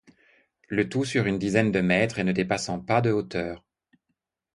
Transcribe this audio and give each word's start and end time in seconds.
Le 0.67 0.89
tout 0.89 1.05
sur 1.05 1.27
une 1.27 1.37
dizaine 1.37 1.71
de 1.71 1.79
mètres 1.79 2.17
et 2.17 2.23
ne 2.23 2.31
dépassant 2.31 2.79
pas 2.79 3.01
de 3.01 3.11
hauteur. 3.11 3.63